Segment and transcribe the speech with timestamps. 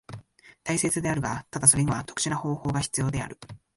[0.63, 3.37] 大切であるが、ただそれには特殊な方法が必要である。